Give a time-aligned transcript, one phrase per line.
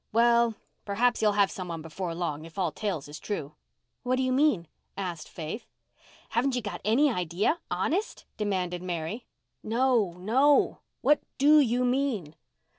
[0.11, 3.53] Well, perhaps he'll have some one before long, if all tales is true."
[4.01, 5.67] "What do you mean?" asked Faith.
[6.29, 9.27] "Haven't you got any idea—honest?" demanded Mary.
[9.61, 10.79] "No, no.
[11.01, 12.33] What do you mean?"